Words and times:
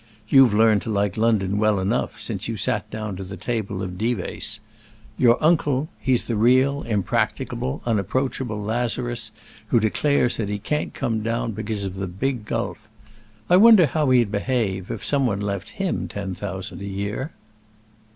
You've 0.27 0.51
learned 0.55 0.81
to 0.81 0.89
like 0.89 1.15
London 1.15 1.59
well 1.59 1.79
enough 1.79 2.19
since 2.19 2.47
you 2.47 2.57
sat 2.57 2.89
down 2.89 3.15
to 3.17 3.23
the 3.23 3.37
table 3.37 3.83
of 3.83 3.99
Dives. 3.99 4.59
Your 5.15 5.37
uncle, 5.43 5.89
he's 5.99 6.23
the 6.23 6.35
real 6.35 6.81
impracticable, 6.81 7.83
unapproachable 7.85 8.59
Lazarus 8.59 9.31
who 9.67 9.79
declares 9.79 10.37
that 10.37 10.49
he 10.49 10.57
can't 10.57 10.95
come 10.95 11.21
down 11.21 11.51
because 11.51 11.85
of 11.85 11.93
the 11.93 12.07
big 12.07 12.45
gulf. 12.45 12.89
I 13.47 13.57
wonder 13.57 13.85
how 13.85 14.09
he'd 14.09 14.31
behave, 14.31 14.89
if 14.89 15.05
somebody 15.05 15.41
left 15.41 15.69
him 15.69 16.07
ten 16.07 16.33
thousand 16.33 16.81
a 16.81 16.85
year?" 16.85 17.33